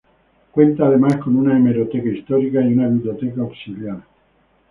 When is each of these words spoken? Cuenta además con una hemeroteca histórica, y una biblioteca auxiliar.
Cuenta 0.49 0.87
además 0.87 1.17
con 1.17 1.35
una 1.35 1.55
hemeroteca 1.55 2.09
histórica, 2.09 2.59
y 2.65 2.73
una 2.73 2.87
biblioteca 2.87 3.41
auxiliar. 3.41 4.01